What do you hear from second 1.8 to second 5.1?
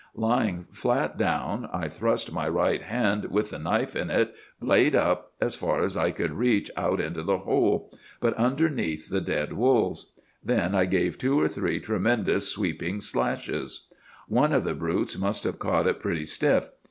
thrust my right hand, with the knife in it, blade